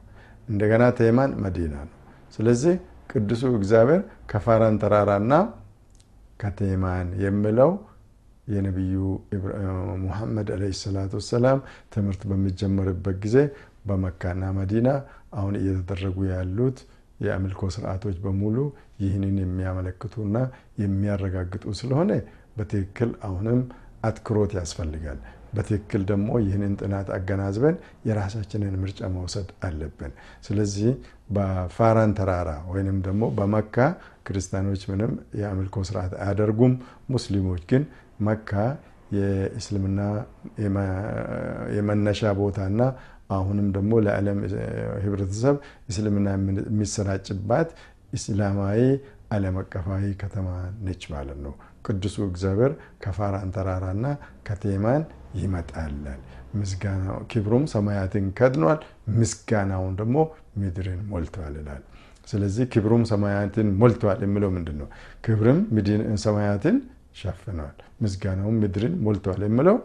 እንደገና 0.47 0.83
ቴማን 0.97 1.31
መዲና 1.43 1.75
ነው። 1.83 1.93
ስለዚህ 2.33 2.75
ቅዱሱ 3.11 3.43
እግዚአብሔር 3.57 4.01
ከፋራን 4.31 4.75
ተራራና 4.81 5.33
ከቴማን 6.41 7.07
የሚለው 7.23 7.71
የነቢዩ 8.47 8.97
ሙሐመድ 10.03 10.49
ዓለይሂ 10.55 10.73
ሰላቱ 10.81 11.13
ወሰላም 11.19 11.59
ትምህርት 11.93 12.21
በሚጀመርበት 12.29 13.17
ጊዜ 13.25 13.37
በመካና 13.89 14.43
መዲና 14.59 14.87
አሁን 15.39 15.55
እየተደረጉ 15.59 16.17
ያሉት 16.31 16.77
የአምልኮ 17.19 17.61
ስርዓቶች 17.75 18.17
በሙሉ 18.23 18.57
ይህንን 19.03 19.37
የሚያመለክቱና 19.43 20.37
የሚያረጋግጡ 20.81 21.65
ስለሆነ 21.79 22.11
በትክክል 22.57 23.11
አሁንም 23.27 23.59
አትኩሮት 24.07 24.51
ያስፈልጋል። 24.59 25.19
በትክክል 25.57 26.01
ደግሞ 26.09 26.29
ይህንን 26.43 26.73
ጥናት 26.81 27.07
አገናዝበን 27.15 27.75
የራሳችንን 28.07 28.75
ምርጫ 28.81 29.09
መውሰድ 29.15 29.49
አለብን። 29.67 30.11
ስለዚህ 30.47 30.89
በፋራን 31.29 32.11
ተራራ 32.19 32.49
ወይንም 32.71 32.97
ደግሞ 33.07 33.23
በመካ 33.37 33.75
ክርስቲያኖች 34.27 34.83
ምንም 34.91 35.11
የአምልኮ 35.41 35.83
ስርዓት 35.89 36.13
አያደርጉም። 36.21 36.75
ሙስሊሞች 37.09 37.63
ግን 37.71 37.85
መካ 38.27 38.51
የእስልምና 39.17 39.99
የመነሻ 41.77 42.31
ቦታና 42.39 42.81
አሁንም 43.29 43.67
ደግሞ 43.71 43.93
ለዓለም 44.05 44.39
ህብረተሰብ 45.03 45.55
እስልምና 45.89 46.27
የሚሰራጭባት 46.67 47.69
እስላማዊ 48.13 48.81
ዓለም 49.31 49.55
አቀፋዊ 49.61 50.03
ከተማ 50.21 50.47
ነች 50.85 51.03
ማለት 51.13 51.39
ነው። 51.45 51.53
ቅዱሱ 51.85 52.17
እግዚአብሔር 52.29 52.71
ከፋራን 53.03 53.49
ተራራና 53.55 54.05
ከቴማን 54.47 55.03
ይመጣላል። 55.33 56.19
ምስጋናው 56.55 57.17
ክብሩም 57.31 57.65
ሰማያትን 57.67 58.25
ከድኗል፣ 58.39 58.79
ምስጋናውን 59.17 59.93
ደግሞ 59.95 60.17
ምድርን 60.57 61.01
ሞልቷል 61.09 61.55
ይላል። 61.55 61.83
ስለዚህ 62.27 62.65
ክብሩም 62.73 63.03
ሰማያትን 63.05 63.67
ሞልቷል 63.81 64.19
የሚለው 64.21 64.49
ምንድን 64.49 64.77
ነው? 64.81 64.87
ክብርም 65.25 65.59
ሰማያትን 66.17 66.77
ሸፍነዋል፣ 67.15 67.75
ምስጋናውም 68.01 68.57
ምድርን 68.63 68.95
ሞልቷል 69.05 69.41
የሚለው 69.43 69.77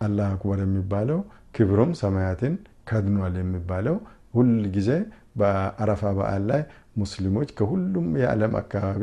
አላህ 0.00 0.26
አክበር 0.34 0.58
የሚባለው 0.58 1.18
ክብሩም 1.56 1.90
ሰማያትን 1.94 2.54
ከድኗል 2.88 3.34
የሚባለው 3.38 3.96
ሁል 4.34 4.50
ጊዜ 4.76 4.90
በአረፋ 5.36 6.02
በዓል 6.18 6.42
ላይ 6.50 6.62
ሙስሊሞች 6.96 7.48
ከሁሉም 7.58 8.08
የዓለም 8.22 8.54
አካባቢ 8.56 9.02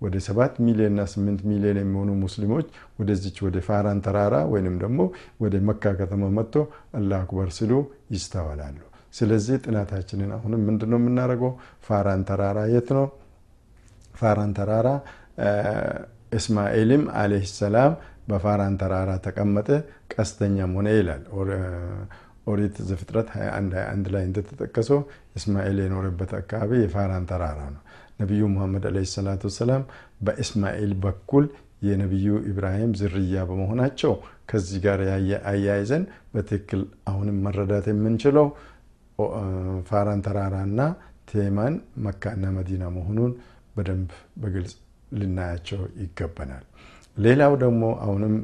ወደ 0.00 0.16
ሰባት 0.26 0.54
ሚሊዮንና 0.66 1.00
ስምንት 1.12 1.40
ሚሊዮን 1.50 1.78
የሚሆኑ 1.80 2.10
ሙስሊሞች 2.22 2.66
ወደዚች 3.00 3.38
ወደ 3.46 3.56
ፋራን 3.66 3.98
ተራራ 4.06 4.36
ወይንም 4.52 4.76
ደግሞ 4.82 5.00
ወደ 5.42 5.56
መካ 5.68 5.92
ከተማ 6.00 6.30
መጥቶ 6.38 6.54
አላህ 6.98 7.18
አክበር 7.22 7.50
ሲሉ 7.58 7.72
ይስተዋላሉ። 8.14 8.78
ስለዚህ 9.14 9.56
ጥናታችንን 9.64 10.30
አሁንም 10.36 10.60
ምንድን 10.68 10.90
ነው 10.92 10.98
የምናደርገው? 11.00 11.52
ፋራን 11.86 12.22
ተራራ 12.28 12.58
የት 12.74 12.88
ነው? 12.98 13.06
ፋራን 14.14 14.52
ተራራ 14.58 14.88
እስማኤልም 16.38 17.04
አለይሂ 17.20 17.44
ሰላም 17.56 17.92
በፋራን 18.28 18.74
ተራራ 18.80 19.10
ተቀመጠ፣ 19.24 19.68
ቀስተኛም 20.12 20.74
ሆነ 20.78 20.88
ይላል። 20.98 21.22
ኦሪት 22.46 22.76
ዘፍጥረት 22.88 23.28
21 23.34 23.74
21 23.76 24.06
ላይ 24.14 24.22
እንደተጠቀሰው 24.28 25.00
እስማኤል 25.38 25.78
የኖረበት 25.82 26.30
አካባቢ 26.38 26.70
የፋራን 26.82 27.24
ተራራ 27.30 27.60
ነው። 27.74 27.82
ነቢዩ 28.20 28.42
ሙሐመድ 28.54 28.84
ዓለይሂ 28.90 29.08
ሰላቱ 29.14 29.42
ወሰላም 29.50 29.82
በእስማኤል 30.26 30.92
በኩል 31.04 31.44
የነቢዩ 31.88 32.30
ኢብራሂም 32.50 32.90
ዝርያ 33.00 33.44
በመሆናቸው 33.50 34.12
ከዚህ 34.50 34.78
ጋር 34.86 35.00
አያይዘን 35.52 36.02
በትክክል 36.34 36.80
አሁንም 37.10 37.38
መረዳት 37.46 37.86
የምንችለው 37.90 38.48
ፋራን 39.88 40.20
ተራራና 40.26 40.80
ቴማን 41.30 41.74
መካና 42.06 42.44
መዲና 42.56 42.84
መሆኑን 42.96 43.32
በደንብ 43.76 44.10
በግልጽ 44.42 44.72
ልናያቸው 45.12 45.80
ይገባናል። 46.02 46.64
ሌላው 47.16 47.52
ደግሞ 47.62 47.82
አሁንም 48.04 48.34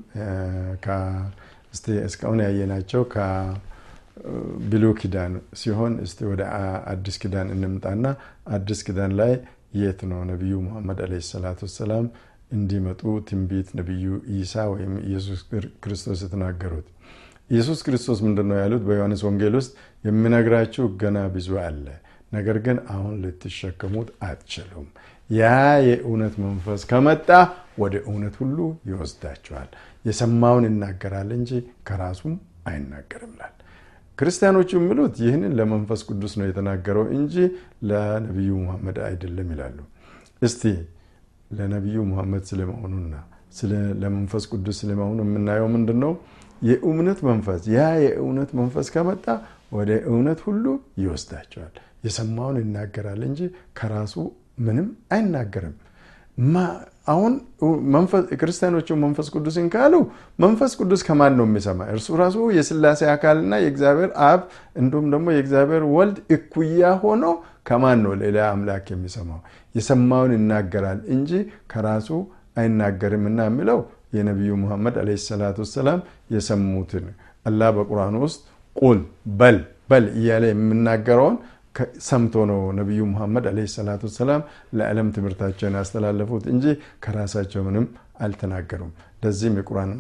እስካሁን 2.06 2.40
ያየናቸው 2.45 3.02
ከብሉይ 3.14 4.95
ኪዳን 5.00 5.33
ሲሆን 5.61 5.95
እስቲ 6.04 6.18
ወደ 6.30 6.42
አዲስ 6.92 7.16
ኪዳን 7.23 7.49
እንምጣና 7.54 8.04
አዲስ 8.56 8.80
ኪዳን 8.88 9.12
ላይ 9.21 9.33
የት 9.76 10.00
ነው 10.11 10.21
ነቢዩ 10.30 10.54
ሙሐመድ 10.66 10.99
ዓለይሂ 11.04 11.23
ሰላቱ 11.30 11.61
ወሰላም 11.66 12.06
እንዲመጡ 12.52 13.00
ትንቢት 13.28 13.68
ነቢዩ 13.78 14.04
ኢሳ 14.37 14.64
ወይም 14.73 14.92
ኢየሱስ 15.06 15.40
ክርስቶስ 15.85 16.21
የተናገሩት? 16.25 16.87
ኢየሱስ 17.50 17.80
ክርስቶስ 17.87 18.18
ምንድን 18.26 18.47
ነው 18.50 18.56
ያሉት? 18.62 18.83
በዮሐንስ 18.88 19.23
ወንጌል 19.26 19.54
ውስጥ 19.61 19.73
የምነግራችሁ 20.04 20.87
ገና 21.02 21.18
ብዙ 21.37 21.49
አለ፣ 21.64 21.87
ነገር 22.33 22.56
ግን 22.66 22.78
አሁን 22.95 23.12
ልትሸከሙት 23.25 24.09
አትችሉም። 24.28 24.87
ያ 25.30 25.45
የእውነት 25.88 26.35
መንፈስ 26.45 26.83
ከመጣ 26.90 27.28
ወደ 27.78 27.95
እውነት 28.09 28.35
ሁሉ 28.42 28.59
ይወስዳችኋል። 28.90 29.71
የሰማውን 30.04 30.66
ይናገራል 30.68 31.30
እንጂ 31.38 31.52
ከራሱም 31.88 32.35
አይናገርም 32.66 33.35
ይላል። 34.16 34.23
ክርስቲያኖቹ 34.23 34.70
የሚሉት 34.78 35.14
ይህንን 35.25 35.52
ለመንፈስ 35.58 36.00
ቅዱስ 36.08 36.32
ነው 36.38 36.46
የተናገረው 36.49 37.04
እንጂ 37.16 37.35
ለነቢዩ 37.88 38.52
ሙሐመድ 38.62 38.99
አይደለም 39.08 39.49
ይላሉ። 39.54 39.78
እስቲ 40.42 40.62
ለነቢዩ 41.50 41.99
ሙሐመድ 42.11 42.44
ስለመሆኑና 42.50 43.14
ለመንፈስ 44.02 44.44
ቅዱስ 44.52 44.76
ስለመሆኑ 44.82 45.18
የምናየው 45.25 45.68
ምንድን 45.75 45.99
ነው? 46.04 46.12
የእውነት 46.62 47.18
መንፈስ 47.28 47.62
ያ 47.75 47.82
የእውነት 48.04 48.50
መንፈስ 48.61 48.87
ከመጣ 48.94 49.26
ወደ 49.73 49.90
እውነት 50.11 50.40
ሁሉ 50.46 50.64
ይወስዳቸዋል። 50.99 51.75
የሰማውን 52.04 52.56
ይናገራል 52.62 53.20
እንጂ 53.28 53.40
ከራሱ 53.78 54.14
ምንም 54.58 54.87
አይናገርም። 55.12 55.76
አሁን 57.06 57.32
ክርስቲያኖቹ 58.40 58.88
መንፈስ 59.02 59.26
ቅዱስን 59.34 59.66
ካሉ 59.75 59.94
መንፈስ 60.38 60.72
ቅዱስ 60.80 61.02
ከማን 61.08 61.34
ነው 61.38 61.46
የሚሰማ? 61.48 61.80
እርሱ 61.94 62.08
ራሱ 62.22 62.36
የስላሴ 62.56 63.00
አካልና 63.12 63.52
የእግዚአብሔር 63.62 64.10
አብ 64.28 64.40
እንዲሁም 64.80 65.06
ደግሞ 65.14 65.26
የእግዚአብሔር 65.34 65.84
ወልድ 65.96 66.18
እኩያ 66.36 66.90
ሆኖ 67.04 67.25
ከማን 67.68 68.00
ነው 68.04 68.14
ሌላ 68.22 68.38
አምላክ 68.54 68.86
የሚሰማው? 68.94 69.40
የሰማውን 69.75 70.34
ይናገራል 70.36 71.00
እንጂ 71.14 71.30
ከራሱ 71.72 72.08
አይናገርም 72.60 73.25
እና 73.30 73.40
የሚለው 73.48 73.80
የነቢዩ 74.16 74.52
ሙሐመድ 74.60 74.94
ዓለይሂ 75.02 75.20
ሰላቱ 75.28 75.56
ወሰላም 75.64 75.98
የሰሙትን 76.34 77.06
አላህ 77.46 77.70
በቁርአን 77.76 78.14
ውስጥ 78.25 78.40
ቁል 78.76 79.00
በል 79.40 79.58
በል 79.90 80.04
እያለ 80.18 80.44
የምናገረውን 80.50 81.36
ሰምቶ 82.06 82.45
ነው 82.50 82.61
ነቢዩ 82.78 83.00
ሙሐመድ 83.11 83.45
ዓለይሂ 83.50 83.68
ሰላቱ 83.75 84.02
ወሰላም 84.09 84.42
ለዓለም 84.78 85.09
ትምህርታቸውን 85.16 85.76
ያስተላለፉት 85.78 86.45
እንጂ 86.52 86.64
ከራሳቸው 87.04 87.62
ምንም 87.66 87.87
አልተናገሩም። 88.21 88.92
ለዚህም 89.23 89.54
የቁርአን 89.59 89.90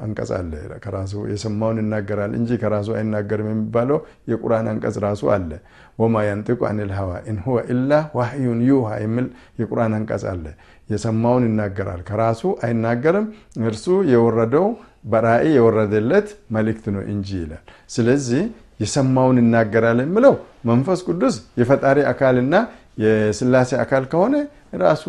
አንቀጽ 0.00 0.30
አለ። 0.36 0.52
ከራሱ 0.84 1.12
የሰማውን 1.30 1.78
ይናገራል 1.82 2.32
እንጂ 2.38 2.50
ከራሱ 2.62 2.88
አይናገርም 2.96 3.48
የሚባለው 3.52 3.98
የቁርአን 4.30 4.66
አንቀጽ 4.72 4.96
ራሱ 5.06 5.22
አለ። 5.36 5.50
وما 5.98 6.24
ينطق 6.28 6.60
عن 6.70 6.92
الهوى 6.98 7.12
إن 7.30 7.38
هو 7.44 7.58
إلا 7.74 7.90
وحي 8.18 8.60
يوحى 8.68 8.90
የሚል 9.04 9.26
የቁርአን 9.60 9.94
አንቀጽ 9.98 10.24
አለ። 10.32 10.44
የሰማውን 10.90 11.46
ይናገራል፣ 11.48 12.02
ከራሱ 12.08 12.42
አይናገርም። 12.66 13.26
እርሱ 13.64 13.84
የወረደው 14.12 14.68
በራእይ 15.06 15.50
የወረደለት 15.56 16.28
መልእክት 16.54 16.86
ነው 16.94 17.02
እንጂ 17.12 17.28
ይላል። 17.42 17.64
ስለዚህ 17.96 18.44
የሰማውን 18.80 19.38
ይናገራል 19.42 19.98
የሚለው 20.02 20.34
መንፈስ 20.70 21.00
ቅዱስ 21.08 21.36
የፈጣሪ 21.60 21.98
አካልና 22.10 22.54
የስላሴ 22.98 23.70
አካል 23.82 24.04
ከሆነ 24.12 24.34
ራሱ 24.82 25.04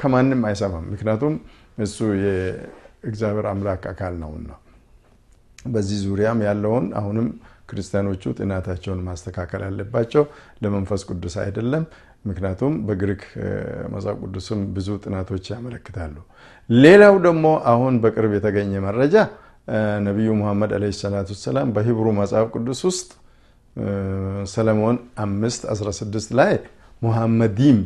ከማንም 0.00 0.42
አይሰማም። 0.48 0.84
ምክንያቱም 0.92 1.34
እሱ 1.78 1.96
የእግዚአብሔር 2.24 3.46
አምላክ 3.52 3.82
አካል 3.92 4.14
ነውና። 4.22 4.50
በዚህ 5.66 5.98
ዙሪያም 6.04 6.40
ያለውን 6.46 6.86
አሁንም 7.00 7.28
ክርስቲያኖቹ 7.70 8.32
ጥናታቸውን 8.38 9.00
ማስተካከል 9.06 9.62
አለባቸው። 9.68 10.24
ለመንፈስ 10.62 11.02
ቅዱስ 11.10 11.34
አይደለም። 11.44 11.84
ምክንያቱም 12.24 12.74
በግሪክ 12.86 13.22
መጽሐፍ 13.94 14.16
ቅዱስም 14.22 14.60
ብዙ 14.76 14.88
ጥናቶች 15.02 15.44
ያመለክታሉ። 15.52 16.14
ሌላው 16.68 17.14
ደግሞ 17.26 17.46
አሁን 17.72 17.94
በቅርብ 18.04 18.32
የተገኘ 18.36 18.72
መረጃ 18.86 19.16
ነቢዩ 20.06 20.30
ሙሐመድ 20.40 20.70
ዓለይሂ 20.76 20.94
ሰላቱ 21.00 21.28
ወሰላም 21.34 21.68
በሂብሩ 21.76 22.06
መጽሐፍ 22.18 22.46
ቅዱስ 22.54 22.80
ውስጥ 22.88 23.10
ሰለሞን 24.52 24.96
አምስት 25.24 25.62
16 25.72 26.34
ላይ 26.40 26.54
ሙሐመዲም 27.02 27.78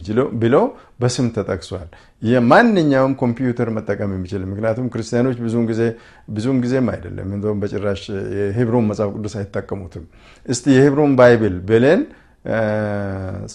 ብለው 0.42 0.64
በስም 1.00 1.26
ተጠቅሷል። 1.36 1.88
የማንኛውም 2.22 3.12
ኮምፒውተር 3.22 3.68
መጠቀም 3.76 4.10
የሚችል 4.16 4.42
ምክንያቱም 4.50 4.86
ክርስቲያኖች 4.92 5.36
ብዙውን 5.44 5.66
ጊዜ 5.70 5.82
ብዙውን 6.28 6.58
ጊዜም 6.64 6.88
አይደለም 6.94 7.28
እንደውም 7.36 7.60
በጭራሽ 7.62 8.02
የ 8.38 8.48
Hebrew 8.48 8.77
ን 8.77 8.86
መጽሐፍ 8.90 9.10
ቅዱስ 9.16 9.34
አይጠቀሙትም። 9.40 10.04
እስቲ 10.46 10.64
የ 10.76 10.84
Hebrew 10.84 11.07
ን 11.07 11.14
Bible 11.20 11.56
ብለን 11.70 12.02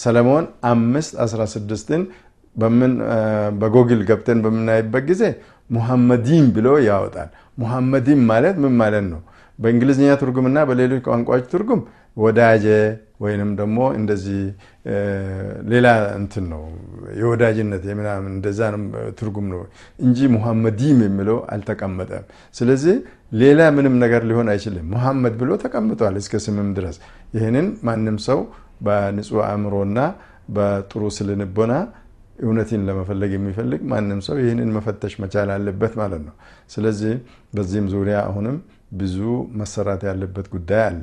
ሰለሞን 0.01 0.46
አምስት 0.72 1.13
16ን 1.25 2.01
በጎግል 3.62 4.01
ገብተን 4.09 4.40
በምናይበት 4.44 5.03
ጊዜ 5.12 5.24
ሙሐመዲም 5.69 6.45
ብሎ 6.55 6.67
ያወጣል። 6.87 7.29
ሙሐመዲም 7.59 8.21
ማለት 8.31 8.55
ምን 8.63 8.73
ማለት 8.81 9.05
ነው? 9.13 9.21
በእንግሊዝኛ 9.59 10.09
ትርጉምና 10.21 10.59
በሌሎች 10.69 11.01
ቋንቋዎች 11.07 11.43
ትርጉም 11.51 11.81
ወዳጀ 12.17 12.65
ወይንም 13.19 13.49
ደግሞ 13.59 13.77
እንደዚህ 13.97 14.39
ሌላ 15.71 15.87
እንትን 16.17 16.45
ነው 16.51 16.61
የወዳጅነት 17.19 17.83
የምናምን 17.89 18.31
እንደዛ 18.33 18.59
ትርጉም 19.19 19.45
ነው 19.53 19.61
እንጂ 19.99 20.27
ሙሐመዲም 20.35 20.99
የሚለው 21.05 21.37
አልተቀመጠም። 21.53 22.25
ስለዚህ 22.55 22.95
ሌላ 23.41 23.69
ምንም 23.77 23.95
ነገር 24.03 24.21
ሊሆን 24.31 24.49
አይችልም። 24.53 24.85
ሙሐመድ 24.93 25.35
ብሎ 25.41 25.51
ተቀምጧል 25.63 26.17
እስከ 26.21 26.41
ስምም 26.45 26.69
ድረስ። 26.77 26.97
ይህንን 27.37 27.69
ማንም 27.89 28.17
ሰው 28.27 28.41
በንጹህ 28.81 29.41
አእምሮና 29.47 29.99
በጥሩ 30.49 31.03
ስልንቦና 31.17 31.73
እውነትን 32.39 32.81
ለመፈለግ 32.87 33.31
የሚፈልግ 33.35 33.81
ማንም 33.91 34.19
ሰው 34.27 34.37
ይህንን 34.41 34.69
መፈተሽ 34.75 35.13
መቻል 35.24 35.50
አለበት 35.55 35.93
ማለት 35.96 36.22
ነው። 36.27 36.35
ስለዚህ 36.69 37.13
በዚህም 37.53 37.87
ዙሪያ 37.93 38.17
አሁንም 38.29 38.57
ብዙ 38.93 39.17
መሰራት 39.59 40.01
ያለበት 40.09 40.48
ጉዳይ 40.55 40.81
አለ። 40.87 41.01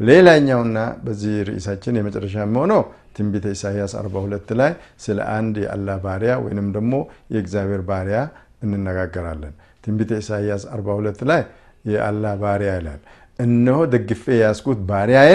ሌላኛውና 0.00 0.78
በዚህ 1.04 1.34
ርዕሳችን 1.48 1.98
የመጨረሻ 1.98 2.36
የሚሆነው 2.42 2.82
ትንቢተ 3.16 3.46
ኢሳያስ 3.54 3.92
42 3.98 4.52
ላይ 4.60 4.72
ስለ 5.04 5.18
አንድ 5.36 5.54
የአላህ 5.64 5.96
ባሪያ 6.04 6.32
ወይንም 6.44 6.68
ደግሞ 6.76 6.92
የእግዚአብሔር 7.34 7.82
ባሪያ 7.90 8.18
እንነጋገራለን። 8.66 9.54
ትንቢተ 9.84 10.12
ኢሳያስ 10.22 10.64
42 10.72 11.24
ላይ 11.30 11.42
የአላህ 11.84 12.32
ባሪያ 12.42 12.70
ይላል። 12.78 13.00
እነሆ 13.38 13.78
ደግፌ 13.92 14.24
የያዝኩት 14.34 14.80
ባሪያዬ 14.88 15.32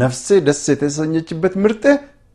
ነፍሴ 0.00 0.26
ደስ 0.46 0.62
የተሰኘችበት 0.72 1.54
ምርጤ 1.64 1.84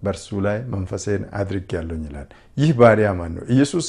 በእርሱ 0.04 0.28
ላይ 0.46 0.58
መንፈሴን 0.74 1.24
አድርጌያለሁ 1.40 1.98
ይላል። 2.08 2.28
ይህ 2.58 2.72
ባሪያ 2.80 3.10
ማን 3.20 3.32
ነው? 3.36 3.44
ኢየሱስ 3.50 3.88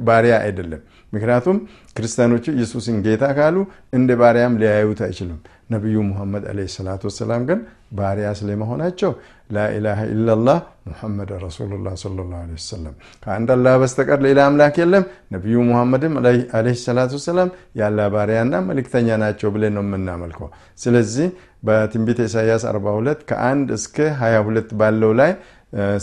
ባሪያ 0.00 0.34
አይደለም። 0.44 0.82
ምክንያቱም 1.12 1.56
ክርስቲያኖቹ 1.96 2.44
ኢየሱስን 2.56 2.96
ጌታ 3.06 3.24
ካሉ 3.38 3.56
እንደ 3.92 4.10
ባሪያም 4.20 4.58
ሊያዩት 4.62 5.00
አይችሉም። 5.06 5.40
ነቢዩ 5.70 5.96
ሙሐመድ 6.10 6.44
ዓለይሂ 6.50 6.68
ሰላቱ 6.76 7.02
ወሰላም 7.10 7.42
ግን 7.48 7.60
ባሪያ 7.90 8.28
ስለመሆናቸው 8.38 9.10
ላኢላሃ 9.50 10.00
ኢላላህ 10.12 10.58
ሙሐመድ 10.88 11.30
ረሱሉላህ 11.44 11.94
ሰለላሁ 12.02 12.38
ዓለይሂ 12.40 12.56
ወሰለም 12.58 12.94
ከአንድ 13.22 13.48
አላህ 13.54 13.74
በስተቀር 13.82 14.18
ሌላ 14.26 14.38
አምላክ 14.48 14.76
የለም፣ 14.82 15.04
ነቢዩ 15.34 15.56
ሙሐመድም 15.68 16.14
ዓለይሂ 16.58 16.76
ሰላቱ 16.82 17.12
ወሰላም 17.18 17.50
የአላህ 17.80 18.06
ባሪያና 18.14 18.60
መልእክተኛ 18.68 19.18
ናቸው 19.24 19.50
ብለን 19.54 19.74
ነው 19.78 19.84
የምናመልከው። 19.86 20.50
ስለዚህ 20.78 21.28
በትንቢተ 21.64 22.20
ኢሳያስ 22.28 22.64
42 22.70 23.24
ከአንድ 23.30 23.68
እስከ 23.78 23.96
22 24.18 24.74
ባለው 24.80 25.12
ላይ 25.20 25.32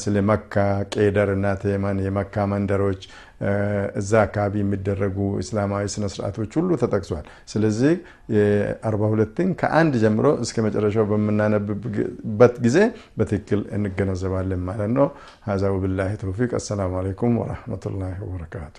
ስለ 0.01 0.15
መካ 0.29 0.55
ቄደር 0.93 1.29
እና 1.35 1.53
ቴማን 1.61 1.99
የመካ 2.05 2.45
መንደሮች 2.51 3.01
እዛ 3.99 4.11
አካባቢ 4.25 4.53
የሚደረጉ 4.61 5.17
እስላማዊ 5.41 5.85
ስነስርዓቶች 5.93 6.51
ሁሉ 6.59 6.77
ተጠቅሷል። 6.83 7.23
ስለዚህ 7.53 7.93
የ42ን 8.35 9.49
ከአንድ 9.61 9.95
ጀምሮ 10.03 10.27
እስከ 10.45 10.65
መጨረሻው 10.67 11.07
በምናነብበት 11.11 12.55
ጊዜ 12.65 12.77
በትክክል 13.19 13.63
እንገነዘባለን 13.77 14.61
ማለት 14.69 14.91
ነው። 14.99 15.09
ሀዛ 15.49 15.73
ወብላሂ 15.75 16.13
ተውፊቅ። 16.23 16.51
አሰላሙ 16.59 16.93
አለይኩም 17.01 17.39
ወረህመቱላሂ 17.41 18.13
ወበረካቱ። 18.25 18.77